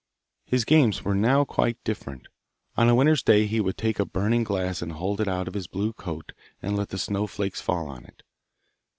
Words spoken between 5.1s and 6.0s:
it out on his blue